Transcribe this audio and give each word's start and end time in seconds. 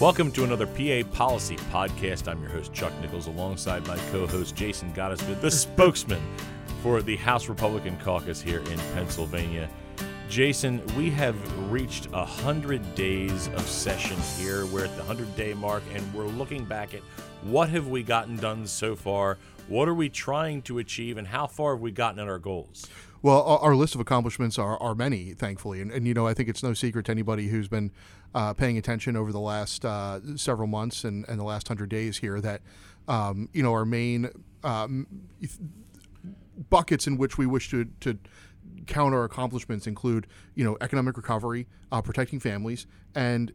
Welcome 0.00 0.32
to 0.32 0.42
another 0.42 0.66
PA 0.66 1.08
Policy 1.12 1.54
Podcast. 1.70 2.26
I'm 2.26 2.42
your 2.42 2.50
host, 2.50 2.72
Chuck 2.72 2.92
Nichols, 3.00 3.28
alongside 3.28 3.86
my 3.86 3.96
co 4.10 4.26
host, 4.26 4.56
Jason 4.56 4.92
Gottesman, 4.92 5.40
the 5.40 5.50
spokesman 5.52 6.20
for 6.82 7.00
the 7.00 7.14
House 7.14 7.48
Republican 7.48 7.96
caucus 7.98 8.42
here 8.42 8.58
in 8.58 8.78
Pennsylvania. 8.92 9.70
Jason, 10.28 10.84
we 10.96 11.10
have 11.10 11.36
reached 11.70 12.10
100 12.10 12.94
days 12.96 13.46
of 13.54 13.60
session 13.60 14.16
here. 14.36 14.66
We're 14.66 14.86
at 14.86 14.96
the 14.96 15.04
100 15.04 15.36
day 15.36 15.54
mark, 15.54 15.84
and 15.94 16.12
we're 16.12 16.26
looking 16.26 16.64
back 16.64 16.92
at 16.92 17.00
what 17.42 17.68
have 17.68 17.86
we 17.86 18.02
gotten 18.02 18.36
done 18.36 18.66
so 18.66 18.96
far, 18.96 19.38
what 19.68 19.88
are 19.88 19.94
we 19.94 20.08
trying 20.08 20.62
to 20.62 20.78
achieve, 20.80 21.18
and 21.18 21.28
how 21.28 21.46
far 21.46 21.74
have 21.74 21.80
we 21.80 21.92
gotten 21.92 22.18
at 22.18 22.26
our 22.26 22.40
goals? 22.40 22.88
Well, 23.24 23.42
our, 23.44 23.58
our 23.60 23.74
list 23.74 23.94
of 23.94 24.02
accomplishments 24.02 24.58
are, 24.58 24.76
are 24.82 24.94
many, 24.94 25.32
thankfully, 25.32 25.80
and, 25.80 25.90
and 25.90 26.06
you 26.06 26.12
know 26.12 26.26
I 26.26 26.34
think 26.34 26.50
it's 26.50 26.62
no 26.62 26.74
secret 26.74 27.06
to 27.06 27.10
anybody 27.10 27.48
who's 27.48 27.68
been 27.68 27.90
uh, 28.34 28.52
paying 28.52 28.76
attention 28.76 29.16
over 29.16 29.32
the 29.32 29.40
last 29.40 29.82
uh, 29.82 30.20
several 30.36 30.68
months 30.68 31.04
and, 31.04 31.26
and 31.26 31.40
the 31.40 31.44
last 31.44 31.66
hundred 31.66 31.88
days 31.88 32.18
here 32.18 32.38
that 32.42 32.60
um, 33.08 33.48
you 33.54 33.62
know 33.62 33.72
our 33.72 33.86
main 33.86 34.28
um, 34.62 35.06
buckets 36.68 37.06
in 37.06 37.16
which 37.16 37.38
we 37.38 37.46
wish 37.46 37.70
to 37.70 37.86
to 38.00 38.18
count 38.86 39.14
our 39.14 39.24
accomplishments 39.24 39.86
include 39.86 40.26
you 40.54 40.62
know 40.62 40.76
economic 40.82 41.16
recovery, 41.16 41.66
uh, 41.92 42.02
protecting 42.02 42.38
families, 42.38 42.86
and 43.14 43.54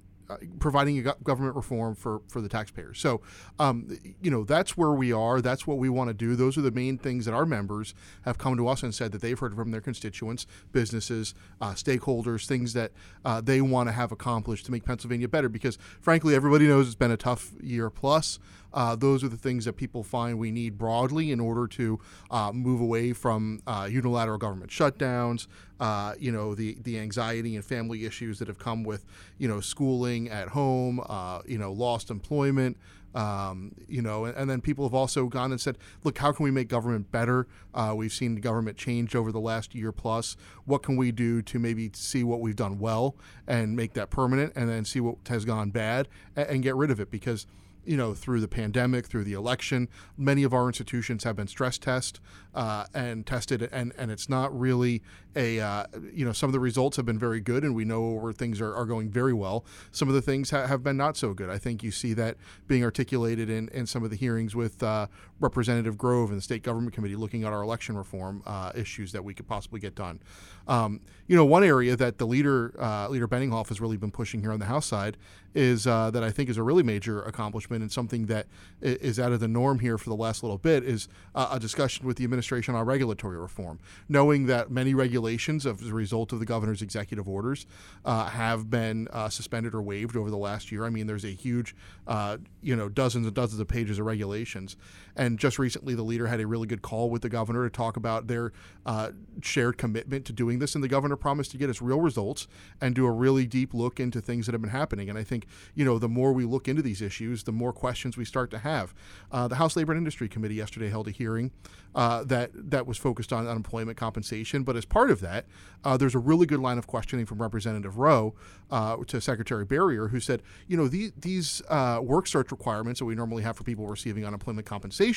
providing 0.59 1.01
government 1.23 1.55
reform 1.55 1.95
for, 1.95 2.21
for 2.27 2.41
the 2.41 2.49
taxpayers. 2.49 2.99
So, 2.99 3.21
um, 3.57 3.97
you 4.21 4.29
know, 4.29 4.43
that's 4.43 4.77
where 4.77 4.91
we 4.91 5.11
are. 5.11 5.41
That's 5.41 5.65
what 5.65 5.77
we 5.77 5.89
want 5.89 6.09
to 6.09 6.13
do. 6.13 6.35
Those 6.35 6.57
are 6.57 6.61
the 6.61 6.71
main 6.71 6.97
things 6.97 7.25
that 7.25 7.33
our 7.33 7.45
members 7.45 7.93
have 8.23 8.38
come 8.38 8.57
to 8.57 8.67
us 8.67 8.83
and 8.83 8.93
said 8.93 9.11
that 9.11 9.21
they've 9.21 9.39
heard 9.39 9.55
from 9.55 9.71
their 9.71 9.81
constituents, 9.81 10.45
businesses, 10.71 11.33
uh, 11.61 11.71
stakeholders, 11.71 12.45
things 12.45 12.73
that 12.73 12.91
uh, 13.25 13.41
they 13.41 13.61
want 13.61 13.89
to 13.89 13.93
have 13.93 14.11
accomplished 14.11 14.65
to 14.65 14.71
make 14.71 14.85
Pennsylvania 14.85 15.27
better. 15.27 15.49
Because, 15.49 15.77
frankly, 15.99 16.35
everybody 16.35 16.67
knows 16.67 16.88
it's 16.88 16.95
been 16.95 17.11
a 17.11 17.17
tough 17.17 17.52
year 17.61 17.89
plus. 17.89 18.39
Uh, 18.73 18.95
those 18.95 19.23
are 19.23 19.30
the 19.30 19.38
things 19.38 19.66
that 19.66 19.73
people 19.73 20.03
find 20.03 20.38
we 20.38 20.52
need 20.52 20.77
broadly 20.77 21.31
in 21.31 21.39
order 21.39 21.67
to 21.67 21.99
uh, 22.30 22.52
move 22.52 22.80
away 22.80 23.14
from 23.14 23.61
uh, 23.66 23.88
unilateral 23.89 24.38
government 24.38 24.69
shutdowns. 24.69 25.47
Uh, 25.80 26.13
you 26.19 26.31
know 26.31 26.55
the 26.55 26.77
the 26.83 26.99
anxiety 26.99 27.55
and 27.55 27.63
family 27.63 28.05
issues 28.05 28.39
that 28.39 28.47
have 28.47 28.59
come 28.59 28.83
with 28.83 29.05
you 29.38 29.47
know 29.47 29.61
schooling 29.61 30.30
at 30.30 30.49
home. 30.49 31.02
Uh, 31.08 31.41
you 31.45 31.58
know 31.58 31.71
lost 31.71 32.09
employment. 32.09 32.77
Um, 33.16 33.73
you 33.88 34.03
know, 34.03 34.25
and, 34.25 34.38
and, 34.38 34.47
then 34.47 34.61
people 34.61 34.86
have 34.86 34.94
also 34.94 35.25
gone 35.25 35.52
and 35.52 35.59
said, 35.59 35.80
look, 36.03 36.19
how 36.19 36.31
can 36.31 36.44
we 36.44 36.52
make 36.52 36.67
government 36.67 37.11
better? 37.11 37.47
Uh, 37.73 37.94
we've 37.97 38.13
seen 38.13 38.36
government 38.36 38.77
change 38.77 39.16
over 39.16 39.31
the 39.31 39.39
last 39.39 39.73
year 39.73 39.91
plus. 39.91 40.38
What 40.66 40.83
can 40.83 40.95
we 40.95 41.11
do 41.11 41.41
to 41.41 41.58
maybe 41.58 41.89
see 41.95 42.23
what 42.23 42.39
we've 42.39 42.55
done 42.55 42.77
well 42.77 43.16
and 43.47 43.75
make 43.75 43.93
that 43.93 44.11
permanent, 44.11 44.53
and 44.55 44.69
then 44.69 44.86
see 44.86 44.99
what 44.99 45.16
has 45.27 45.43
gone 45.43 45.71
bad 45.71 46.08
and, 46.36 46.49
and 46.49 46.64
get 46.64 46.75
rid 46.75 46.91
of 46.91 46.99
it? 46.99 47.09
Because 47.09 47.47
you 47.85 47.97
know, 47.97 48.13
through 48.13 48.39
the 48.41 48.47
pandemic, 48.47 49.08
through 49.08 49.23
the 49.23 49.33
election. 49.33 49.89
Many 50.17 50.44
of 50.44 50.53
our 50.53 50.67
institutions 50.67 51.23
have 51.23 51.35
been 51.35 51.47
stress 51.47 51.77
tested 51.77 52.21
uh, 52.53 52.86
and 52.94 53.25
tested, 53.25 53.67
and, 53.71 53.94
and 53.97 54.11
it's 54.11 54.30
not 54.30 54.58
really 54.58 55.02
a, 55.36 55.59
uh, 55.59 55.86
you 56.11 56.25
know, 56.25 56.33
some 56.33 56.49
of 56.49 56.53
the 56.53 56.59
results 56.59 56.97
have 56.97 57.05
been 57.05 57.19
very 57.19 57.39
good, 57.39 57.63
and 57.63 57.75
we 57.75 57.86
know 57.86 58.02
where 58.02 58.33
things 58.33 58.59
are, 58.59 58.73
are 58.75 58.86
going 58.86 59.09
very 59.09 59.33
well. 59.33 59.63
Some 59.91 60.08
of 60.08 60.16
the 60.16 60.21
things 60.21 60.49
ha- 60.49 60.66
have 60.66 60.83
been 60.83 60.97
not 60.97 61.16
so 61.17 61.33
good. 61.33 61.49
I 61.49 61.58
think 61.58 61.83
you 61.83 61.91
see 61.91 62.13
that 62.13 62.38
being 62.67 62.83
articulated 62.83 63.49
in, 63.49 63.69
in 63.69 63.86
some 63.86 64.03
of 64.03 64.09
the 64.09 64.16
hearings 64.16 64.55
with 64.55 64.81
uh, 64.81 65.08
Representative 65.39 65.97
Grove 65.97 66.30
and 66.30 66.38
the 66.38 66.41
State 66.41 66.64
Government 66.64 66.93
Committee 66.93 67.16
looking 67.16 67.43
at 67.43 67.53
our 67.53 67.61
election 67.61 67.97
reform 67.97 68.41
uh, 68.45 68.71
issues 68.75 69.11
that 69.11 69.23
we 69.23 69.33
could 69.33 69.47
possibly 69.47 69.80
get 69.80 69.95
done. 69.95 70.19
Um, 70.67 71.02
you 71.27 71.36
know, 71.36 71.45
one 71.45 71.64
area 71.64 71.95
that 71.95 72.17
the 72.17 72.25
leader, 72.25 72.73
uh, 72.80 73.08
Leader 73.09 73.27
Benninghoff, 73.27 73.69
has 73.69 73.80
really 73.80 73.97
been 73.97 74.11
pushing 74.11 74.41
here 74.41 74.52
on 74.52 74.59
the 74.59 74.66
House 74.66 74.88
side 74.88 75.17
is 75.53 75.88
uh, 75.88 76.11
that 76.11 76.23
I 76.23 76.31
think 76.31 76.49
is 76.49 76.58
a 76.58 76.64
really 76.64 76.83
major 76.83 77.21
accomplishment 77.23 77.69
and 77.72 77.92
something 77.92 78.25
that 78.28 78.48
is 78.81 79.20
out 79.20 79.31
of 79.31 79.39
the 79.39 79.48
norm 79.48 79.80
here 79.80 79.98
for 79.98 80.09
the 80.09 80.16
last 80.16 80.44
little 80.44 80.58
bit 80.58 80.84
is 80.84 81.08
a 81.36 81.59
discussion 81.59 82.06
with 82.06 82.17
the 82.17 82.23
administration 82.23 82.76
on 82.76 82.86
regulatory 82.86 83.38
reform, 83.38 83.80
knowing 84.08 84.45
that 84.48 84.71
many 84.71 84.93
regulations, 84.93 85.66
as 85.66 85.82
a 85.82 85.93
result 85.93 86.33
of 86.33 86.39
the 86.39 86.45
governor's 86.45 86.82
executive 86.82 87.27
orders, 87.27 87.66
uh, 88.05 88.26
have 88.26 88.70
been 88.70 89.08
uh, 89.11 89.30
suspended 89.30 89.73
or 89.73 89.82
waived 89.82 90.16
over 90.16 90.30
the 90.30 90.38
last 90.38 90.71
year. 90.71 90.86
I 90.86 90.89
mean, 90.89 91.08
there's 91.08 91.26
a 91.26 91.33
huge, 91.33 91.76
uh, 92.08 92.38
you 92.61 92.76
know, 92.76 92.89
dozens 92.89 93.26
and 93.26 93.36
dozens 93.36 93.60
of 93.60 93.67
pages 93.67 93.99
of 93.99 94.05
regulations, 94.05 94.76
and 95.19 95.37
just 95.37 95.59
recently 95.59 95.93
the 95.95 96.03
leader 96.03 96.27
had 96.27 96.39
a 96.39 96.47
really 96.47 96.65
good 96.65 96.81
call 96.81 97.09
with 97.09 97.21
the 97.21 97.30
governor 97.30 97.67
to 97.67 97.69
talk 97.69 97.97
about 97.97 98.27
their 98.27 98.53
uh, 98.85 99.11
shared 99.41 99.77
commitment 99.77 100.25
to 100.25 100.31
doing 100.31 100.59
this, 100.59 100.75
and 100.75 100.83
the 100.83 100.87
governor 100.87 101.17
promised 101.17 101.52
to 101.52 101.57
get 101.57 101.69
us 101.69 101.81
real 101.81 101.99
results 101.99 102.47
and 102.80 102.95
do 102.95 103.05
a 103.05 103.11
really 103.11 103.45
deep 103.45 103.73
look 103.73 103.99
into 103.99 104.21
things 104.21 104.45
that 104.45 104.53
have 104.53 104.61
been 104.61 104.71
happening. 104.71 105.09
And 105.09 105.19
I 105.19 105.23
think 105.25 105.45
you 105.75 105.83
know, 105.83 105.99
the 105.99 106.07
more 106.07 106.31
we 106.31 106.45
look 106.45 106.69
into 106.69 106.81
these 106.81 107.02
issues, 107.02 107.43
the 107.43 107.52
more 107.52 107.73
questions 107.73 108.15
we 108.15 108.23
start 108.23 108.49
to 108.52 108.59
have. 108.59 108.93
Uh, 109.30 109.49
the 109.49 109.55
House 109.55 109.75
Labor 109.75 109.91
and 109.91 109.99
Industry 109.99 110.30
Committee 110.30 110.55
yesterday 110.55 110.89
held 110.89 111.09
a 111.09 111.11
hearing 111.11 111.51
uh, 111.95 112.23
that 112.23 112.51
that 112.53 112.87
was 112.87 112.97
focused 112.97 113.33
on 113.33 113.45
unemployment 113.45 113.97
compensation, 113.97 114.63
but 114.63 114.77
as 114.77 114.86
part 114.86 115.11
of 115.11 115.19
that, 115.19 115.45
uh, 115.83 115.97
there's 115.97 116.15
a 116.15 116.19
really 116.19 116.45
good 116.45 116.61
line 116.61 116.77
of 116.77 116.87
questioning 116.87 117.25
from 117.25 117.41
Representative 117.41 117.97
Rowe 117.97 118.36
uh, 118.71 118.95
to 119.07 119.19
Secretary 119.19 119.65
Berrier, 119.65 120.07
who 120.11 120.21
said, 120.21 120.41
you 120.67 120.77
know, 120.77 120.87
the, 120.87 121.11
these 121.17 121.61
uh, 121.67 121.99
work 122.01 122.25
search 122.25 122.51
requirements 122.51 122.99
that 122.99 123.05
we 123.05 123.15
normally 123.15 123.43
have 123.43 123.57
for 123.57 123.65
people 123.65 123.86
receiving 123.86 124.25
unemployment 124.25 124.65
compensation 124.65 125.08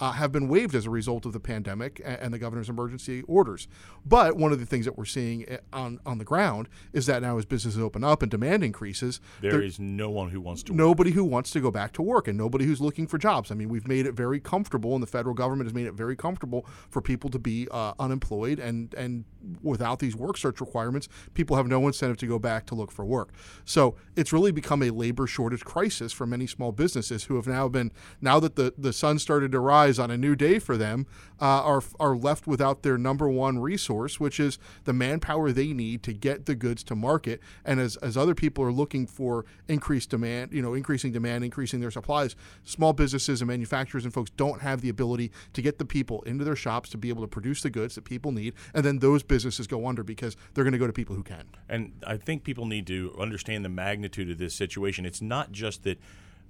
uh, 0.00 0.12
have 0.12 0.32
been 0.32 0.48
waived 0.48 0.74
as 0.74 0.86
a 0.86 0.90
result 0.90 1.26
of 1.26 1.32
the 1.32 1.40
pandemic 1.40 2.00
and, 2.04 2.18
and 2.20 2.34
the 2.34 2.38
governor's 2.38 2.68
emergency 2.68 3.22
orders. 3.28 3.68
But 4.06 4.36
one 4.36 4.52
of 4.52 4.60
the 4.60 4.66
things 4.66 4.84
that 4.84 4.96
we're 4.96 5.04
seeing 5.04 5.46
on 5.72 6.00
on 6.06 6.18
the 6.18 6.24
ground 6.24 6.68
is 6.92 7.06
that 7.06 7.22
now 7.22 7.38
as 7.38 7.44
businesses 7.44 7.80
open 7.80 8.04
up 8.04 8.22
and 8.22 8.30
demand 8.30 8.64
increases, 8.64 9.20
there 9.40 9.52
there 9.52 9.62
is 9.62 9.78
no 9.78 10.10
one 10.10 10.30
who 10.30 10.40
wants 10.40 10.62
to 10.64 10.74
nobody 10.74 11.10
work. 11.10 11.14
who 11.16 11.24
wants 11.24 11.50
to 11.50 11.60
go 11.60 11.70
back 11.70 11.92
to 11.92 12.02
work 12.02 12.28
and 12.28 12.38
nobody 12.38 12.64
who's 12.64 12.80
looking 12.80 13.06
for 13.06 13.18
jobs. 13.18 13.50
I 13.50 13.54
mean, 13.54 13.68
we've 13.68 13.88
made 13.88 14.06
it 14.06 14.12
very 14.12 14.40
comfortable, 14.40 14.94
and 14.94 15.02
the 15.02 15.06
federal 15.06 15.34
government 15.34 15.66
has 15.66 15.74
made 15.74 15.86
it 15.86 15.94
very 15.94 16.16
comfortable 16.16 16.66
for 16.90 17.00
people 17.02 17.30
to 17.30 17.38
be 17.38 17.68
uh, 17.70 17.94
unemployed, 17.98 18.58
and 18.58 18.94
and 18.94 19.24
without 19.62 19.98
these 19.98 20.16
work 20.16 20.36
search 20.36 20.60
requirements, 20.60 21.08
people 21.34 21.56
have 21.56 21.66
no 21.66 21.86
incentive 21.86 22.16
to 22.18 22.26
go 22.26 22.38
back 22.38 22.66
to 22.66 22.74
look 22.74 22.90
for 22.90 23.04
work. 23.04 23.30
So 23.64 23.96
it's 24.16 24.32
really 24.32 24.52
become 24.52 24.82
a 24.82 24.90
labor 24.90 25.26
shortage 25.26 25.64
crisis 25.64 26.12
for 26.12 26.26
many 26.26 26.46
small 26.46 26.72
businesses 26.72 27.24
who 27.24 27.36
have 27.36 27.46
now 27.46 27.68
been 27.68 27.92
now 28.20 28.40
that 28.40 28.56
the 28.56 28.74
the 28.76 28.92
sun 28.92 29.18
started 29.28 29.52
to 29.52 29.60
rise 29.60 29.98
on 29.98 30.10
a 30.10 30.16
new 30.16 30.34
day 30.34 30.58
for 30.58 30.78
them, 30.78 31.06
uh, 31.38 31.44
are 31.44 31.82
are 32.00 32.16
left 32.16 32.46
without 32.46 32.82
their 32.82 32.96
number 32.96 33.28
one 33.28 33.58
resource, 33.58 34.18
which 34.18 34.40
is 34.40 34.58
the 34.84 34.92
manpower 34.94 35.52
they 35.52 35.74
need 35.74 36.02
to 36.02 36.14
get 36.14 36.46
the 36.46 36.54
goods 36.54 36.82
to 36.82 36.96
market. 36.96 37.38
And 37.62 37.78
as 37.78 37.96
as 37.96 38.16
other 38.16 38.34
people 38.34 38.64
are 38.64 38.72
looking 38.72 39.06
for 39.06 39.44
increased 39.68 40.08
demand, 40.08 40.54
you 40.54 40.62
know, 40.62 40.72
increasing 40.72 41.12
demand, 41.12 41.44
increasing 41.44 41.80
their 41.80 41.90
supplies, 41.90 42.36
small 42.64 42.94
businesses 42.94 43.42
and 43.42 43.48
manufacturers 43.48 44.04
and 44.06 44.14
folks 44.14 44.30
don't 44.30 44.62
have 44.62 44.80
the 44.80 44.88
ability 44.88 45.30
to 45.52 45.60
get 45.60 45.76
the 45.76 45.84
people 45.84 46.22
into 46.22 46.42
their 46.42 46.56
shops 46.56 46.88
to 46.88 46.96
be 46.96 47.10
able 47.10 47.22
to 47.22 47.28
produce 47.28 47.60
the 47.60 47.68
goods 47.68 47.96
that 47.96 48.06
people 48.06 48.32
need, 48.32 48.54
and 48.72 48.82
then 48.82 49.00
those 49.00 49.22
businesses 49.22 49.66
go 49.66 49.86
under 49.86 50.02
because 50.02 50.36
they're 50.54 50.64
going 50.64 50.72
to 50.72 50.78
go 50.78 50.86
to 50.86 50.92
people 50.94 51.14
who 51.14 51.22
can. 51.22 51.44
And 51.68 51.92
I 52.06 52.16
think 52.16 52.44
people 52.44 52.64
need 52.64 52.86
to 52.86 53.14
understand 53.20 53.62
the 53.62 53.68
magnitude 53.68 54.30
of 54.30 54.38
this 54.38 54.54
situation. 54.54 55.04
It's 55.04 55.20
not 55.20 55.52
just 55.52 55.82
that 55.82 55.98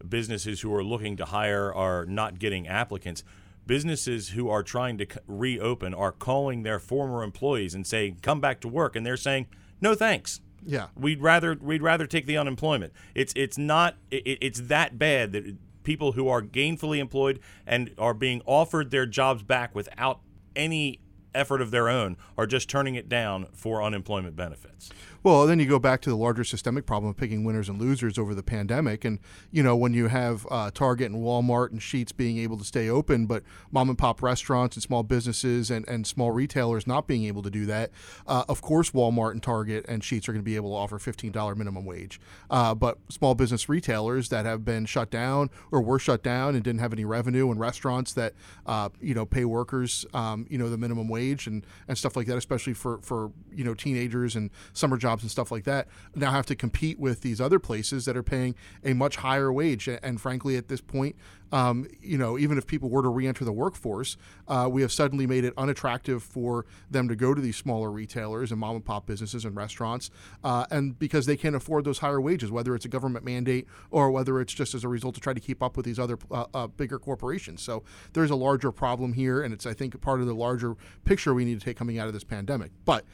businesses 0.06 0.60
who 0.60 0.74
are 0.74 0.84
looking 0.84 1.16
to 1.16 1.24
hire 1.24 1.72
are 1.72 2.04
not 2.06 2.38
getting 2.38 2.66
applicants 2.68 3.24
businesses 3.66 4.30
who 4.30 4.48
are 4.48 4.62
trying 4.62 4.96
to 4.96 5.06
reopen 5.26 5.92
are 5.92 6.12
calling 6.12 6.62
their 6.62 6.78
former 6.78 7.22
employees 7.22 7.74
and 7.74 7.86
saying 7.86 8.18
come 8.22 8.40
back 8.40 8.60
to 8.60 8.68
work 8.68 8.96
and 8.96 9.04
they're 9.04 9.16
saying 9.16 9.46
no 9.80 9.94
thanks 9.94 10.40
yeah, 10.64 10.88
we'd 10.96 11.22
rather 11.22 11.56
we'd 11.60 11.82
rather 11.82 12.06
take 12.06 12.26
the 12.26 12.36
unemployment. 12.36 12.92
It's 13.14 13.32
it's 13.36 13.58
not 13.58 13.96
it, 14.10 14.38
it's 14.40 14.60
that 14.62 14.98
bad 14.98 15.32
that 15.32 15.56
people 15.82 16.12
who 16.12 16.28
are 16.28 16.42
gainfully 16.42 16.98
employed 16.98 17.40
and 17.66 17.94
are 17.98 18.14
being 18.14 18.42
offered 18.44 18.90
their 18.90 19.06
jobs 19.06 19.42
back 19.42 19.74
without 19.74 20.20
any 20.54 21.00
effort 21.34 21.62
of 21.62 21.70
their 21.70 21.88
own 21.88 22.16
are 22.36 22.46
just 22.46 22.68
turning 22.68 22.94
it 22.94 23.08
down 23.08 23.46
for 23.52 23.82
unemployment 23.82 24.36
benefits. 24.36 24.90
Well, 25.24 25.46
then 25.46 25.58
you 25.58 25.66
go 25.66 25.80
back 25.80 26.00
to 26.02 26.10
the 26.10 26.16
larger 26.16 26.44
systemic 26.44 26.86
problem 26.86 27.10
of 27.10 27.16
picking 27.16 27.42
winners 27.42 27.68
and 27.68 27.80
losers 27.80 28.18
over 28.18 28.34
the 28.34 28.42
pandemic. 28.42 29.04
And, 29.04 29.18
you 29.50 29.62
know, 29.64 29.74
when 29.74 29.92
you 29.92 30.06
have 30.06 30.46
uh, 30.50 30.70
Target 30.72 31.10
and 31.10 31.22
Walmart 31.22 31.70
and 31.70 31.80
Sheetz 31.80 32.16
being 32.16 32.38
able 32.38 32.56
to 32.56 32.64
stay 32.64 32.88
open, 32.88 33.26
but 33.26 33.42
mom 33.72 33.88
and 33.88 33.98
pop 33.98 34.22
restaurants 34.22 34.76
and 34.76 34.82
small 34.82 35.02
businesses 35.02 35.70
and, 35.70 35.86
and 35.88 36.06
small 36.06 36.30
retailers 36.30 36.86
not 36.86 37.08
being 37.08 37.24
able 37.24 37.42
to 37.42 37.50
do 37.50 37.66
that, 37.66 37.90
uh, 38.26 38.44
of 38.48 38.62
course, 38.62 38.92
Walmart 38.92 39.32
and 39.32 39.42
Target 39.42 39.84
and 39.88 40.02
Sheetz 40.02 40.28
are 40.28 40.32
going 40.32 40.42
to 40.42 40.48
be 40.48 40.56
able 40.56 40.70
to 40.70 40.76
offer 40.76 40.98
$15 40.98 41.56
minimum 41.56 41.84
wage. 41.84 42.20
Uh, 42.48 42.74
but 42.74 42.98
small 43.08 43.34
business 43.34 43.68
retailers 43.68 44.28
that 44.28 44.46
have 44.46 44.64
been 44.64 44.86
shut 44.86 45.10
down 45.10 45.50
or 45.72 45.82
were 45.82 45.98
shut 45.98 46.22
down 46.22 46.54
and 46.54 46.62
didn't 46.62 46.80
have 46.80 46.92
any 46.92 47.04
revenue 47.04 47.50
and 47.50 47.58
restaurants 47.58 48.12
that, 48.12 48.34
uh, 48.66 48.88
you 49.00 49.14
know, 49.14 49.26
pay 49.26 49.44
workers, 49.44 50.06
um, 50.14 50.46
you 50.48 50.58
know, 50.58 50.70
the 50.70 50.78
minimum 50.78 51.08
wage 51.08 51.48
and, 51.48 51.66
and 51.88 51.98
stuff 51.98 52.16
like 52.16 52.28
that, 52.28 52.38
especially 52.38 52.72
for, 52.74 52.98
for, 53.02 53.32
you 53.52 53.64
know, 53.64 53.74
teenagers 53.74 54.36
and 54.36 54.50
summer 54.72 54.96
jobs 54.96 55.17
jobs 55.18 55.24
and 55.24 55.30
stuff 55.30 55.50
like 55.50 55.64
that 55.64 55.88
now 56.14 56.30
have 56.30 56.46
to 56.46 56.54
compete 56.54 56.98
with 56.98 57.22
these 57.22 57.40
other 57.40 57.58
places 57.58 58.04
that 58.04 58.16
are 58.16 58.22
paying 58.22 58.54
a 58.84 58.92
much 58.94 59.16
higher 59.16 59.52
wage. 59.52 59.88
And 59.88 60.20
frankly, 60.20 60.56
at 60.56 60.68
this 60.68 60.80
point, 60.80 61.16
um, 61.50 61.86
you 62.02 62.18
know, 62.18 62.38
even 62.38 62.58
if 62.58 62.66
people 62.66 62.90
were 62.90 63.02
to 63.02 63.08
re-enter 63.08 63.44
the 63.44 63.52
workforce, 63.52 64.16
uh, 64.48 64.68
we 64.70 64.82
have 64.82 64.92
suddenly 64.92 65.26
made 65.26 65.44
it 65.44 65.54
unattractive 65.56 66.22
for 66.22 66.66
them 66.90 67.08
to 67.08 67.16
go 67.16 67.32
to 67.32 67.40
these 67.40 67.56
smaller 67.56 67.90
retailers 67.90 68.50
and 68.50 68.60
mom 68.60 68.76
and 68.76 68.84
pop 68.84 69.06
businesses 69.06 69.44
and 69.46 69.56
restaurants, 69.56 70.10
uh, 70.44 70.66
and 70.70 70.98
because 70.98 71.24
they 71.26 71.36
can't 71.36 71.56
afford 71.56 71.84
those 71.84 71.98
higher 71.98 72.20
wages, 72.20 72.50
whether 72.50 72.74
it's 72.74 72.84
a 72.84 72.88
government 72.88 73.24
mandate 73.24 73.66
or 73.90 74.10
whether 74.10 74.40
it's 74.40 74.52
just 74.52 74.74
as 74.74 74.84
a 74.84 74.88
result 74.88 75.14
to 75.14 75.20
try 75.20 75.32
to 75.32 75.40
keep 75.40 75.62
up 75.62 75.76
with 75.76 75.86
these 75.86 75.98
other 75.98 76.18
uh, 76.30 76.44
uh 76.52 76.66
bigger 76.66 76.98
corporations. 76.98 77.62
So 77.62 77.82
there's 78.12 78.30
a 78.30 78.36
larger 78.36 78.70
problem 78.70 79.14
here, 79.14 79.40
and 79.40 79.54
it's 79.54 79.64
I 79.64 79.72
think 79.72 79.98
part 80.00 80.20
of 80.20 80.26
the 80.26 80.34
larger 80.34 80.76
picture 81.04 81.32
we 81.32 81.44
need 81.44 81.58
to 81.58 81.64
take 81.64 81.78
coming 81.78 81.98
out 81.98 82.08
of 82.08 82.12
this 82.12 82.24
pandemic. 82.24 82.72
But 82.84 83.04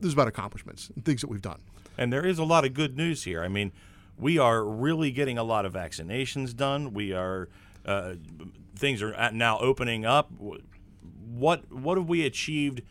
this 0.00 0.08
is 0.08 0.14
about 0.14 0.28
accomplishments 0.28 0.90
and 0.94 1.04
things 1.04 1.20
that 1.20 1.28
we've 1.28 1.42
done. 1.42 1.60
And 1.96 2.12
there 2.12 2.24
is 2.24 2.38
a 2.38 2.44
lot 2.44 2.64
of 2.64 2.74
good 2.74 2.96
news 2.96 3.24
here. 3.24 3.42
I 3.42 3.48
mean 3.48 3.72
we 4.20 4.38
are 4.38 4.64
really 4.64 5.10
getting 5.10 5.38
a 5.38 5.42
lot 5.42 5.64
of 5.64 5.72
vaccinations 5.72 6.54
done. 6.54 6.92
We 6.92 7.12
are 7.12 7.48
uh, 7.84 8.14
things 8.76 9.02
are 9.02 9.32
now 9.32 9.58
opening 9.58 10.04
up. 10.04 10.30
What 11.30 11.72
what 11.72 11.96
have 11.96 12.08
we 12.08 12.26
achieved 12.26 12.82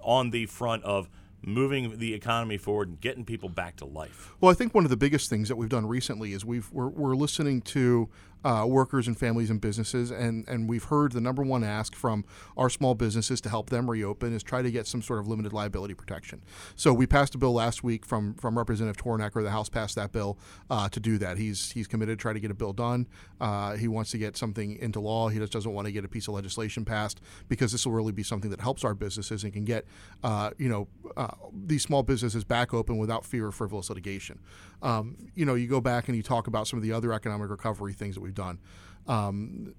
on 0.00 0.30
the 0.30 0.46
front 0.46 0.82
of 0.84 1.08
moving 1.44 1.98
the 1.98 2.14
economy 2.14 2.56
forward 2.56 2.88
and 2.88 3.00
getting 3.00 3.24
people 3.24 3.48
back 3.48 3.76
to 3.76 3.84
life? 3.84 4.32
Well, 4.40 4.50
I 4.50 4.54
think 4.54 4.74
one 4.74 4.84
of 4.84 4.90
the 4.90 4.96
biggest 4.96 5.30
things 5.30 5.48
that 5.48 5.56
we've 5.56 5.68
done 5.68 5.86
recently 5.86 6.32
is 6.32 6.44
we've 6.44 6.70
we're, 6.72 6.88
we're 6.88 7.14
listening 7.14 7.60
to 7.62 8.08
uh, 8.44 8.64
workers 8.66 9.06
and 9.06 9.18
families 9.18 9.50
and 9.50 9.60
businesses, 9.60 10.10
and 10.10 10.46
and 10.48 10.68
we've 10.68 10.84
heard 10.84 11.12
the 11.12 11.20
number 11.20 11.42
one 11.42 11.64
ask 11.64 11.94
from 11.94 12.24
our 12.56 12.68
small 12.68 12.94
businesses 12.94 13.40
to 13.42 13.48
help 13.48 13.70
them 13.70 13.90
reopen 13.90 14.34
is 14.34 14.42
try 14.42 14.62
to 14.62 14.70
get 14.70 14.86
some 14.86 15.02
sort 15.02 15.20
of 15.20 15.28
limited 15.28 15.52
liability 15.52 15.94
protection. 15.94 16.42
So 16.74 16.92
we 16.92 17.06
passed 17.06 17.34
a 17.34 17.38
bill 17.38 17.52
last 17.52 17.84
week 17.84 18.04
from 18.04 18.34
from 18.34 18.58
Representative 18.58 19.02
Torren 19.02 19.20
Ecker. 19.20 19.42
The 19.42 19.50
House 19.50 19.68
passed 19.68 19.94
that 19.96 20.12
bill 20.12 20.38
uh, 20.70 20.88
to 20.88 21.00
do 21.00 21.18
that. 21.18 21.38
He's 21.38 21.70
he's 21.72 21.86
committed 21.86 22.18
to 22.18 22.22
try 22.22 22.32
to 22.32 22.40
get 22.40 22.50
a 22.50 22.54
bill 22.54 22.72
done. 22.72 23.06
Uh, 23.40 23.76
he 23.76 23.88
wants 23.88 24.10
to 24.12 24.18
get 24.18 24.36
something 24.36 24.76
into 24.76 25.00
law. 25.00 25.28
He 25.28 25.38
just 25.38 25.52
doesn't 25.52 25.72
want 25.72 25.86
to 25.86 25.92
get 25.92 26.04
a 26.04 26.08
piece 26.08 26.28
of 26.28 26.34
legislation 26.34 26.84
passed 26.84 27.20
because 27.48 27.72
this 27.72 27.86
will 27.86 27.92
really 27.92 28.12
be 28.12 28.22
something 28.22 28.50
that 28.50 28.60
helps 28.60 28.84
our 28.84 28.94
businesses 28.94 29.44
and 29.44 29.52
can 29.52 29.64
get 29.64 29.86
uh, 30.22 30.50
you 30.58 30.68
know 30.68 30.88
uh, 31.16 31.28
these 31.52 31.82
small 31.82 32.02
businesses 32.02 32.44
back 32.44 32.74
open 32.74 32.98
without 32.98 33.24
fear 33.24 33.48
of 33.48 33.54
frivolous 33.54 33.88
litigation. 33.88 34.40
Um, 34.82 35.16
you 35.34 35.44
know, 35.44 35.54
you 35.54 35.68
go 35.68 35.80
back 35.80 36.08
and 36.08 36.16
you 36.16 36.22
talk 36.22 36.48
about 36.48 36.66
some 36.66 36.78
of 36.78 36.82
the 36.82 36.92
other 36.92 37.12
economic 37.12 37.48
recovery 37.50 37.92
things 37.92 38.16
that 38.16 38.20
we've 38.20 38.31
done. 38.34 38.58
Um, 39.06 39.74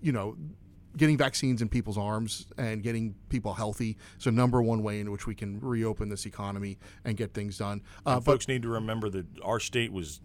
you 0.00 0.12
know, 0.12 0.36
getting 0.96 1.16
vaccines 1.16 1.62
in 1.62 1.68
people's 1.68 1.98
arms 1.98 2.46
and 2.56 2.82
getting 2.82 3.14
people 3.28 3.54
healthy 3.54 3.96
is 4.18 4.26
a 4.26 4.30
number 4.30 4.62
one 4.62 4.82
way 4.82 5.00
in 5.00 5.10
which 5.10 5.26
we 5.26 5.34
can 5.34 5.60
reopen 5.60 6.08
this 6.08 6.26
economy 6.26 6.78
and 7.04 7.16
get 7.16 7.34
things 7.34 7.58
done. 7.58 7.82
Uh, 8.04 8.20
folks 8.20 8.48
need 8.48 8.62
to 8.62 8.68
remember 8.68 9.08
that 9.10 9.26
our 9.42 9.60
state 9.60 9.92
was 9.92 10.20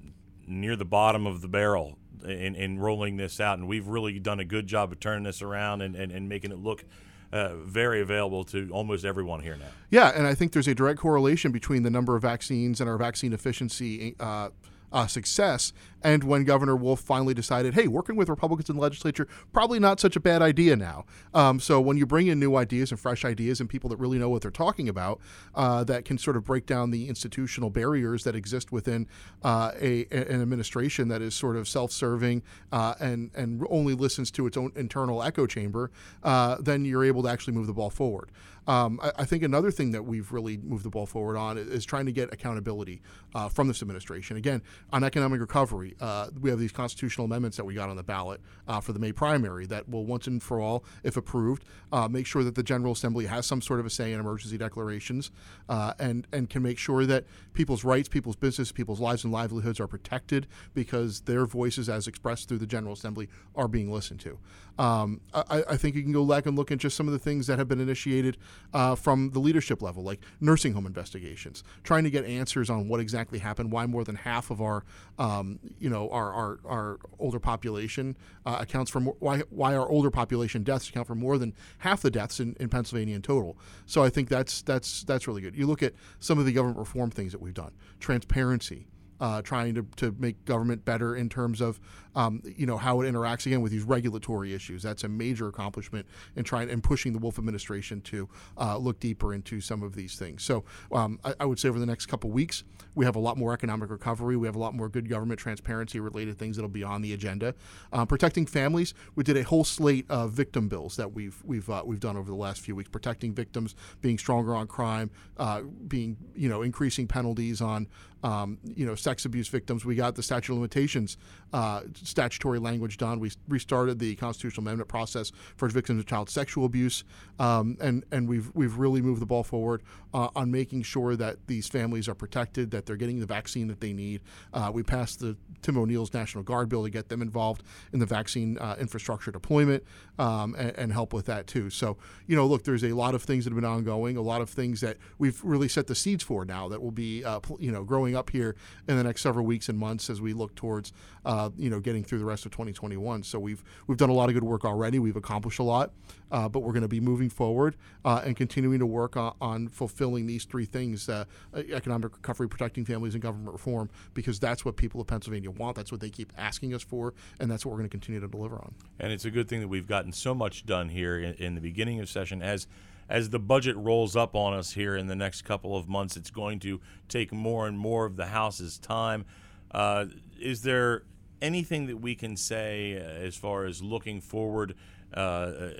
near 0.47 0.75
the 0.75 0.85
bottom 0.85 1.27
of 1.27 1.41
the 1.41 1.47
barrel 1.47 1.97
in, 2.23 2.55
in 2.55 2.79
rolling 2.79 3.17
this 3.17 3.39
out, 3.39 3.57
and 3.57 3.67
we've 3.67 3.87
really 3.87 4.19
done 4.19 4.39
a 4.39 4.45
good 4.45 4.67
job 4.67 4.91
of 4.91 4.99
turning 4.99 5.23
this 5.23 5.41
around 5.41 5.81
and, 5.81 5.95
and, 5.95 6.11
and 6.11 6.29
making 6.29 6.51
it 6.51 6.57
look– 6.59 6.85
uh, 7.31 7.55
very 7.55 8.01
available 8.01 8.43
to 8.43 8.69
almost 8.71 9.05
everyone 9.05 9.41
here 9.41 9.55
now. 9.55 9.67
Yeah, 9.89 10.11
and 10.13 10.27
I 10.27 10.35
think 10.35 10.51
there's 10.51 10.67
a 10.67 10.75
direct 10.75 10.99
correlation 10.99 11.51
between 11.51 11.83
the 11.83 11.89
number 11.89 12.15
of 12.15 12.21
vaccines 12.21 12.81
and 12.81 12.89
our 12.89 12.97
vaccine 12.97 13.33
efficiency. 13.33 14.15
Uh, 14.19 14.49
uh, 14.91 15.07
success. 15.07 15.73
And 16.03 16.23
when 16.23 16.43
Governor 16.43 16.75
Wolf 16.75 16.99
finally 16.99 17.33
decided, 17.33 17.75
hey, 17.75 17.87
working 17.87 18.15
with 18.15 18.27
Republicans 18.27 18.69
in 18.69 18.75
the 18.75 18.81
legislature, 18.81 19.27
probably 19.53 19.79
not 19.79 19.99
such 19.99 20.15
a 20.15 20.19
bad 20.19 20.41
idea 20.41 20.75
now. 20.75 21.05
Um, 21.33 21.59
so 21.59 21.79
when 21.79 21.97
you 21.97 22.05
bring 22.07 22.27
in 22.27 22.39
new 22.39 22.55
ideas 22.55 22.91
and 22.91 22.99
fresh 22.99 23.23
ideas 23.23 23.59
and 23.59 23.69
people 23.69 23.89
that 23.91 23.97
really 23.97 24.17
know 24.17 24.29
what 24.29 24.41
they're 24.41 24.51
talking 24.51 24.89
about, 24.89 25.19
uh, 25.53 25.83
that 25.83 26.05
can 26.05 26.17
sort 26.17 26.37
of 26.37 26.43
break 26.43 26.65
down 26.65 26.91
the 26.91 27.07
institutional 27.07 27.69
barriers 27.69 28.23
that 28.23 28.35
exist 28.35 28.71
within 28.71 29.07
uh, 29.43 29.71
a, 29.79 30.05
an 30.11 30.41
administration 30.41 31.07
that 31.09 31.21
is 31.21 31.35
sort 31.35 31.55
of 31.55 31.67
self-serving 31.67 32.41
uh, 32.71 32.95
and 32.99 33.31
and 33.35 33.65
only 33.69 33.93
listens 33.93 34.31
to 34.31 34.47
its 34.47 34.57
own 34.57 34.71
internal 34.75 35.21
echo 35.21 35.45
chamber, 35.45 35.91
uh, 36.23 36.57
then 36.59 36.83
you're 36.85 37.03
able 37.03 37.21
to 37.23 37.29
actually 37.29 37.53
move 37.53 37.67
the 37.67 37.73
ball 37.73 37.89
forward. 37.89 38.31
Um, 38.67 38.99
I, 39.01 39.11
I, 39.19 39.25
think 39.25 39.41
another 39.43 39.71
thing 39.71 39.91
that 39.91 40.03
we've 40.03 40.31
really 40.31 40.57
moved 40.57 40.85
the 40.85 40.89
ball 40.89 41.07
forward 41.07 41.35
on 41.35 41.57
is, 41.57 41.67
is 41.67 41.85
trying 41.85 42.05
to 42.05 42.11
get 42.11 42.31
accountability 42.31 43.01
uh, 43.33 43.49
from 43.49 43.67
this 43.67 43.81
administration. 43.81 44.37
Again, 44.37 44.61
on 44.93 45.03
economic 45.03 45.41
recovery, 45.41 45.95
uh, 45.99 46.27
we 46.39 46.51
have 46.51 46.59
these 46.59 46.71
constitutional 46.71 47.25
amendments 47.25 47.57
that 47.57 47.65
we 47.65 47.73
got 47.73 47.89
on 47.89 47.95
the 47.95 48.03
ballot 48.03 48.39
uh, 48.67 48.79
for 48.79 48.93
the 48.93 48.99
May 48.99 49.11
primary 49.11 49.65
that 49.65 49.89
will 49.89 50.05
once 50.05 50.27
and 50.27 50.43
for 50.43 50.61
all, 50.61 50.83
if 51.03 51.17
approved, 51.17 51.65
uh, 51.91 52.07
make 52.07 52.27
sure 52.27 52.43
that 52.43 52.53
the 52.53 52.61
General 52.61 52.93
Assembly 52.93 53.25
has 53.25 53.47
some 53.47 53.61
sort 53.61 53.79
of 53.79 53.85
a 53.85 53.89
say 53.89 54.13
in 54.13 54.19
emergency 54.19 54.57
declarations 54.57 55.31
uh, 55.67 55.93
and 55.99 56.27
and 56.31 56.49
can 56.49 56.61
make 56.61 56.77
sure 56.77 57.05
that 57.05 57.25
people's 57.53 57.83
rights, 57.83 58.07
people's 58.07 58.35
business, 58.35 58.71
people's 58.71 58.99
lives 58.99 59.23
and 59.23 59.33
livelihoods 59.33 59.79
are 59.79 59.87
protected 59.87 60.47
because 60.73 61.21
their 61.21 61.45
voices, 61.45 61.89
as 61.89 62.07
expressed 62.07 62.47
through 62.47 62.59
the 62.59 62.67
General 62.67 62.93
Assembly, 62.93 63.27
are 63.55 63.67
being 63.67 63.91
listened 63.91 64.19
to. 64.19 64.37
Um, 64.77 65.21
I, 65.33 65.63
I, 65.69 65.77
think 65.77 65.95
you 65.95 66.01
can 66.01 66.13
go 66.13 66.25
back 66.25 66.45
and 66.45 66.57
look 66.57 66.71
at 66.71 66.77
just 66.77 66.95
some 66.95 67.07
of 67.07 67.13
the 67.13 67.19
things 67.19 67.45
that 67.47 67.59
have 67.59 67.67
been 67.67 67.81
initiated 67.81 68.37
uh, 68.73 68.95
from 68.95 69.31
the 69.31 69.39
leadership 69.39 69.81
level, 69.81 70.03
like 70.03 70.19
nursing 70.39 70.73
home 70.73 70.85
investigations, 70.85 71.63
trying 71.83 72.03
to 72.03 72.09
get 72.09 72.25
answers 72.25 72.69
on 72.69 72.87
what 72.87 72.99
exactly 72.99 73.39
happened, 73.39 73.71
why 73.71 73.85
more 73.85 74.03
than 74.03 74.15
half 74.15 74.49
of 74.49 74.61
our, 74.61 74.83
um, 75.19 75.59
you 75.79 75.89
know, 75.89 76.09
our, 76.09 76.31
our, 76.33 76.59
our 76.65 76.97
older 77.19 77.39
population 77.39 78.15
uh, 78.45 78.57
accounts 78.59 78.91
for 78.91 78.99
more, 78.99 79.15
why, 79.19 79.39
why 79.49 79.75
our 79.75 79.89
older 79.89 80.09
population 80.09 80.63
deaths 80.63 80.89
account 80.89 81.07
for 81.07 81.15
more 81.15 81.37
than 81.37 81.53
half 81.79 82.01
the 82.01 82.11
deaths 82.11 82.39
in, 82.39 82.55
in 82.59 82.69
Pennsylvania 82.69 83.15
in 83.15 83.21
total. 83.21 83.57
So 83.85 84.03
I 84.03 84.09
think 84.09 84.29
that's 84.29 84.61
that's 84.61 85.03
that's 85.03 85.27
really 85.27 85.41
good. 85.41 85.55
You 85.55 85.67
look 85.67 85.83
at 85.83 85.93
some 86.19 86.39
of 86.39 86.45
the 86.45 86.53
government 86.53 86.79
reform 86.79 87.11
things 87.11 87.31
that 87.31 87.41
we've 87.41 87.53
done, 87.53 87.71
transparency 87.99 88.87
uh, 89.21 89.41
trying 89.43 89.75
to, 89.75 89.85
to 89.95 90.13
make 90.17 90.43
government 90.45 90.83
better 90.83 91.15
in 91.15 91.29
terms 91.29 91.61
of 91.61 91.79
um, 92.15 92.41
you 92.43 92.65
know 92.65 92.77
how 92.77 92.99
it 93.01 93.11
interacts 93.11 93.45
again 93.45 93.61
with 93.61 93.71
these 93.71 93.83
regulatory 93.83 94.53
issues. 94.53 94.83
That's 94.83 95.03
a 95.03 95.07
major 95.07 95.47
accomplishment 95.47 96.07
in 96.35 96.43
trying 96.43 96.69
and 96.69 96.83
pushing 96.83 97.13
the 97.13 97.19
Wolf 97.19 97.37
administration 97.37 98.01
to 98.01 98.27
uh, 98.57 98.77
look 98.77 98.99
deeper 98.99 99.33
into 99.33 99.61
some 99.61 99.83
of 99.83 99.95
these 99.95 100.15
things. 100.15 100.43
So 100.43 100.65
um, 100.91 101.19
I, 101.23 101.35
I, 101.39 101.45
would 101.45 101.59
say 101.59 101.69
over 101.69 101.79
the 101.79 101.85
next 101.85 102.07
couple 102.07 102.29
weeks 102.31 102.63
we 102.95 103.05
have 103.05 103.15
a 103.15 103.19
lot 103.19 103.37
more 103.37 103.53
economic 103.53 103.89
recovery. 103.89 104.35
We 104.35 104.47
have 104.47 104.55
a 104.55 104.59
lot 104.59 104.73
more 104.73 104.89
good 104.89 105.07
government 105.07 105.39
transparency 105.39 105.99
related 105.99 106.37
things 106.37 106.57
that'll 106.57 106.69
be 106.69 106.83
on 106.83 107.01
the 107.01 107.13
agenda. 107.13 107.55
Um, 107.93 108.07
protecting 108.07 108.45
families. 108.45 108.93
We 109.15 109.23
did 109.23 109.37
a 109.37 109.43
whole 109.43 109.63
slate 109.63 110.05
of 110.09 110.31
victim 110.31 110.67
bills 110.67 110.97
that 110.97 111.13
we've 111.13 111.41
we've 111.45 111.69
uh, 111.69 111.83
we've 111.85 111.99
done 111.99 112.17
over 112.17 112.29
the 112.29 112.35
last 112.35 112.61
few 112.61 112.75
weeks. 112.75 112.89
Protecting 112.89 113.33
victims, 113.33 113.75
being 114.01 114.17
stronger 114.17 114.55
on 114.55 114.67
crime, 114.67 115.11
uh, 115.37 115.61
being 115.87 116.17
you 116.35 116.49
know 116.49 116.61
increasing 116.63 117.07
penalties 117.07 117.61
on 117.61 117.87
um, 118.23 118.57
you 118.63 118.85
know 118.85 118.95
sex 118.95 119.25
abuse 119.25 119.47
victims. 119.47 119.85
We 119.85 119.95
got 119.95 120.15
the 120.15 120.23
statute 120.23 120.53
of 120.53 120.57
limitations 120.57 121.17
uh, 121.53 121.81
statutory 121.93 122.59
language 122.59 122.97
done. 122.97 123.19
We 123.19 123.31
restarted 123.47 123.99
the 123.99 124.15
constitutional 124.15 124.63
amendment 124.63 124.89
process 124.89 125.31
for 125.55 125.67
victims 125.67 125.99
of 125.99 126.05
child 126.05 126.29
sexual 126.29 126.65
abuse, 126.65 127.03
um, 127.39 127.77
and 127.81 128.03
and 128.11 128.27
we've 128.27 128.51
we've 128.53 128.77
really 128.77 129.01
moved 129.01 129.21
the 129.21 129.25
ball 129.25 129.43
forward 129.43 129.83
uh, 130.13 130.29
on 130.35 130.51
making 130.51 130.83
sure 130.83 131.15
that 131.15 131.47
these 131.47 131.67
families 131.67 132.07
are 132.07 132.15
protected, 132.15 132.71
that 132.71 132.85
they're 132.85 132.95
getting 132.95 133.19
the 133.19 133.25
vaccine 133.25 133.67
that 133.67 133.79
they 133.79 133.93
need. 133.93 134.21
Uh, 134.53 134.71
we 134.73 134.83
passed 134.83 135.19
the 135.19 135.37
Tim 135.61 135.77
O'Neal's 135.77 136.13
National 136.13 136.43
Guard 136.43 136.69
bill 136.69 136.83
to 136.83 136.89
get 136.89 137.09
them 137.09 137.21
involved 137.21 137.63
in 137.93 137.99
the 137.99 138.05
vaccine 138.05 138.57
uh, 138.57 138.75
infrastructure 138.79 139.31
deployment 139.31 139.83
um, 140.19 140.55
and, 140.55 140.77
and, 140.77 140.91
help 140.91 141.13
with 141.13 141.25
that 141.27 141.47
too. 141.47 141.69
So 141.69 141.97
you 142.27 142.35
know, 142.35 142.45
look, 142.45 142.63
there's 142.63 142.83
a 142.83 142.93
lot 142.93 143.15
of 143.15 143.23
things 143.23 143.45
that 143.45 143.51
have 143.51 143.61
been 143.61 143.69
ongoing, 143.69 144.17
a 144.17 144.21
lot 144.21 144.41
of 144.41 144.49
things 144.49 144.81
that 144.81 144.97
we've 145.17 145.39
really 145.43 145.67
set 145.67 145.87
the 145.87 145.95
seeds 145.95 146.23
for 146.23 146.45
now 146.45 146.67
that 146.69 146.81
will 146.81 146.91
be 146.91 147.23
uh, 147.23 147.39
you 147.59 147.71
know 147.71 147.83
growing 147.83 148.10
up 148.15 148.29
here 148.29 148.55
in 148.87 148.97
the 148.97 149.03
next 149.03 149.21
several 149.21 149.45
weeks 149.45 149.69
and 149.69 149.77
months 149.77 150.09
as 150.09 150.21
we 150.21 150.33
look 150.33 150.55
towards 150.55 150.93
uh, 151.25 151.49
you 151.57 151.69
know 151.69 151.79
getting 151.79 152.03
through 152.03 152.19
the 152.19 152.25
rest 152.25 152.45
of 152.45 152.51
2021. 152.51 153.23
So 153.23 153.39
we've 153.39 153.63
we've 153.87 153.97
done 153.97 154.09
a 154.09 154.13
lot 154.13 154.29
of 154.29 154.33
good 154.33 154.43
work 154.43 154.65
already. 154.65 154.99
We've 154.99 155.15
accomplished 155.15 155.59
a 155.59 155.63
lot, 155.63 155.91
uh, 156.31 156.49
but 156.49 156.61
we're 156.61 156.73
going 156.73 156.81
to 156.81 156.87
be 156.87 156.99
moving 156.99 157.29
forward 157.29 157.75
uh, 158.05 158.21
and 158.25 158.35
continuing 158.35 158.79
to 158.79 158.85
work 158.85 159.17
on, 159.17 159.35
on 159.41 159.67
fulfilling 159.67 160.27
these 160.27 160.45
three 160.45 160.65
things: 160.65 161.09
uh, 161.09 161.25
economic 161.53 162.13
recovery, 162.13 162.49
protecting 162.49 162.85
families, 162.85 163.13
and 163.13 163.21
government 163.21 163.51
reform. 163.51 163.89
Because 164.13 164.39
that's 164.39 164.65
what 164.65 164.77
people 164.77 165.01
of 165.01 165.07
Pennsylvania 165.07 165.51
want. 165.51 165.75
That's 165.75 165.91
what 165.91 166.01
they 166.01 166.09
keep 166.09 166.33
asking 166.37 166.73
us 166.73 166.83
for, 166.83 167.13
and 167.39 167.49
that's 167.49 167.65
what 167.65 167.71
we're 167.71 167.79
going 167.79 167.89
to 167.89 167.93
continue 167.93 168.21
to 168.21 168.27
deliver 168.27 168.55
on. 168.55 168.73
And 168.99 169.11
it's 169.11 169.25
a 169.25 169.31
good 169.31 169.47
thing 169.47 169.61
that 169.61 169.67
we've 169.67 169.87
gotten 169.87 170.11
so 170.11 170.33
much 170.33 170.65
done 170.65 170.89
here 170.89 171.19
in, 171.19 171.33
in 171.35 171.55
the 171.55 171.61
beginning 171.61 171.99
of 171.99 172.09
session 172.09 172.41
as 172.41 172.67
as 173.11 173.29
the 173.29 173.39
budget 173.39 173.75
rolls 173.75 174.15
up 174.15 174.35
on 174.35 174.53
us 174.53 174.71
here 174.71 174.95
in 174.95 175.07
the 175.07 175.15
next 175.15 175.41
couple 175.41 175.75
of 175.75 175.89
months, 175.89 176.15
it's 176.15 176.31
going 176.31 176.59
to 176.61 176.79
take 177.09 177.33
more 177.33 177.67
and 177.67 177.77
more 177.77 178.05
of 178.05 178.15
the 178.15 178.27
House's 178.27 178.77
time. 178.77 179.25
Uh, 179.69 180.05
is 180.39 180.61
there 180.61 181.03
anything 181.41 181.87
that 181.87 181.97
we 181.97 182.15
can 182.15 182.37
say 182.37 182.93
as 182.93 183.35
far 183.35 183.65
as 183.65 183.83
looking 183.83 184.21
forward? 184.21 184.75
Uh, 185.13 185.19
uh, 185.19 185.73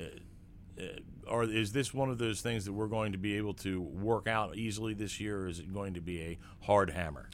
uh, 0.78 0.84
or 1.26 1.44
is 1.46 1.72
this 1.72 1.94
one 1.94 2.10
of 2.10 2.18
those 2.18 2.42
things 2.42 2.66
that 2.66 2.74
we're 2.74 2.88
going 2.88 3.14
to 3.14 3.18
be 3.18 3.38
able 3.38 3.54
to 3.54 3.80
work 3.80 4.28
out 4.28 4.58
easily 4.58 4.94
this 4.94 5.22
year, 5.22 5.44
or 5.44 5.48
is 5.48 5.60
it 5.60 5.74
going 5.74 5.94
to 5.94 6.02
be 6.02 6.22
a 6.22 6.38
hard 6.66 6.90
hammer? 6.90 7.30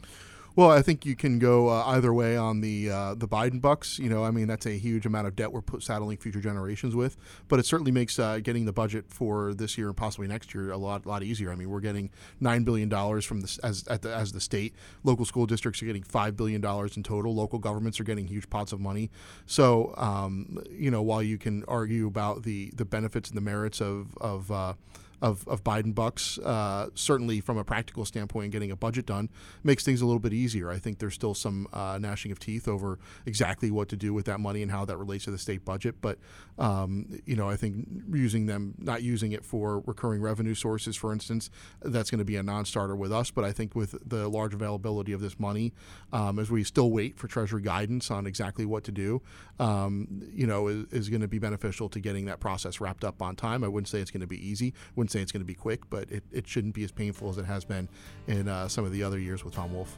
Well, 0.57 0.71
I 0.71 0.81
think 0.81 1.05
you 1.05 1.15
can 1.15 1.37
go 1.37 1.67
uh, 1.67 1.83
either 1.85 2.11
way 2.11 2.35
on 2.35 2.61
the 2.61 2.89
uh, 2.89 3.13
the 3.13 3.27
Biden 3.27 3.61
bucks. 3.61 3.99
You 3.99 4.09
know, 4.09 4.23
I 4.23 4.31
mean, 4.31 4.47
that's 4.47 4.65
a 4.65 4.75
huge 4.75 5.05
amount 5.05 5.27
of 5.27 5.35
debt 5.35 5.51
we're 5.51 5.61
saddling 5.79 6.17
future 6.17 6.41
generations 6.41 6.95
with. 6.95 7.15
But 7.47 7.59
it 7.59 7.67
certainly 7.67 7.91
makes 7.91 8.17
uh, 8.17 8.39
getting 8.39 8.65
the 8.65 8.73
budget 8.73 9.05
for 9.07 9.53
this 9.53 9.77
year 9.77 9.85
and 9.89 9.95
possibly 9.95 10.27
next 10.27 10.55
year 10.55 10.71
a 10.71 10.77
lot 10.77 11.05
lot 11.05 11.21
easier. 11.21 11.51
I 11.51 11.55
mean, 11.55 11.69
we're 11.69 11.79
getting 11.79 12.09
nine 12.39 12.63
billion 12.63 12.89
dollars 12.89 13.23
from 13.23 13.41
the 13.41 13.59
as 13.61 13.83
the, 13.83 14.11
as 14.11 14.31
the 14.31 14.41
state. 14.41 14.73
Local 15.03 15.25
school 15.25 15.45
districts 15.45 15.83
are 15.83 15.85
getting 15.85 16.01
five 16.01 16.35
billion 16.35 16.59
dollars 16.59 16.97
in 16.97 17.03
total. 17.03 17.35
Local 17.35 17.59
governments 17.59 17.99
are 17.99 18.03
getting 18.03 18.25
huge 18.25 18.49
pots 18.49 18.71
of 18.71 18.79
money. 18.79 19.11
So, 19.45 19.93
um, 19.95 20.57
you 20.71 20.89
know, 20.89 21.03
while 21.03 21.21
you 21.21 21.37
can 21.37 21.65
argue 21.65 22.07
about 22.07 22.41
the 22.41 22.71
the 22.75 22.83
benefits 22.83 23.29
and 23.29 23.37
the 23.37 23.41
merits 23.41 23.79
of 23.79 24.17
of 24.17 24.51
uh, 24.51 24.73
of, 25.21 25.47
of 25.47 25.63
Biden 25.63 25.95
bucks, 25.95 26.37
uh, 26.39 26.89
certainly 26.93 27.41
from 27.41 27.57
a 27.57 27.63
practical 27.63 28.05
standpoint, 28.05 28.51
getting 28.51 28.71
a 28.71 28.75
budget 28.75 29.05
done 29.05 29.29
makes 29.63 29.83
things 29.83 30.01
a 30.01 30.05
little 30.05 30.19
bit 30.19 30.33
easier. 30.33 30.69
I 30.69 30.77
think 30.77 30.99
there's 30.99 31.15
still 31.15 31.33
some 31.33 31.67
uh, 31.73 31.97
gnashing 31.99 32.31
of 32.31 32.39
teeth 32.39 32.67
over 32.67 32.99
exactly 33.25 33.71
what 33.71 33.89
to 33.89 33.95
do 33.95 34.13
with 34.13 34.25
that 34.25 34.39
money 34.39 34.61
and 34.61 34.71
how 34.71 34.85
that 34.85 34.97
relates 34.97 35.25
to 35.25 35.31
the 35.31 35.37
state 35.37 35.65
budget. 35.65 35.95
But 36.01 36.19
um, 36.57 37.19
you 37.25 37.35
know, 37.35 37.49
I 37.49 37.55
think 37.55 37.87
using 38.11 38.45
them, 38.45 38.75
not 38.77 39.03
using 39.03 39.31
it 39.31 39.45
for 39.45 39.83
recurring 39.85 40.21
revenue 40.21 40.55
sources, 40.55 40.95
for 40.95 41.13
instance, 41.13 41.49
that's 41.81 42.09
going 42.09 42.19
to 42.19 42.25
be 42.25 42.35
a 42.35 42.43
non-starter 42.43 42.95
with 42.95 43.11
us. 43.11 43.31
But 43.31 43.43
I 43.43 43.51
think 43.51 43.75
with 43.75 43.95
the 44.07 44.27
large 44.27 44.53
availability 44.53 45.13
of 45.13 45.21
this 45.21 45.39
money, 45.39 45.73
um, 46.11 46.39
as 46.39 46.49
we 46.49 46.63
still 46.63 46.91
wait 46.91 47.17
for 47.17 47.27
Treasury 47.27 47.61
guidance 47.61 48.09
on 48.11 48.25
exactly 48.25 48.65
what 48.65 48.83
to 48.85 48.91
do, 48.91 49.21
um, 49.59 50.07
you 50.33 50.47
know, 50.47 50.67
is, 50.67 50.85
is 50.91 51.09
going 51.09 51.21
to 51.21 51.27
be 51.27 51.39
beneficial 51.39 51.89
to 51.89 51.99
getting 51.99 52.25
that 52.25 52.39
process 52.39 52.79
wrapped 52.79 53.03
up 53.03 53.21
on 53.21 53.35
time. 53.35 53.63
I 53.63 53.67
wouldn't 53.67 53.87
say 53.87 53.99
it's 53.99 54.11
going 54.11 54.21
to 54.21 54.27
be 54.27 54.45
easy. 54.45 54.73
Wouldn't 54.95 55.06
wouldn't 55.07 55.19
say 55.19 55.21
it's 55.21 55.31
going 55.31 55.41
to 55.41 55.45
be 55.45 55.53
quick, 55.53 55.89
but 55.89 56.11
it, 56.11 56.23
it 56.33 56.45
shouldn't 56.45 56.73
be 56.73 56.83
as 56.83 56.91
painful 56.91 57.29
as 57.29 57.37
it 57.37 57.45
has 57.45 57.63
been 57.63 57.87
in 58.27 58.49
uh, 58.49 58.67
some 58.67 58.83
of 58.83 58.91
the 58.91 59.03
other 59.03 59.17
years 59.17 59.45
with 59.45 59.53
Tom 59.53 59.73
Wolf. 59.73 59.97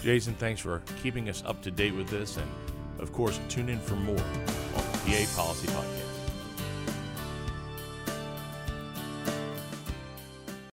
Jason, 0.00 0.32
thanks 0.34 0.58
for 0.58 0.82
keeping 1.02 1.28
us 1.28 1.42
up 1.44 1.60
to 1.60 1.70
date 1.70 1.94
with 1.94 2.08
this. 2.08 2.38
And 2.38 2.50
of 2.98 3.12
course, 3.12 3.38
tune 3.50 3.68
in 3.68 3.78
for 3.78 3.96
more 3.96 4.16
on 4.16 4.84
the 4.92 4.98
PA 5.04 5.36
Policy 5.36 5.66
Podcast. 5.68 5.99